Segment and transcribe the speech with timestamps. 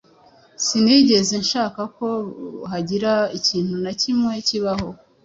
[0.65, 2.07] Sinigeze nshaka ko
[2.71, 4.89] hagira ikintu na kimwe kibaho.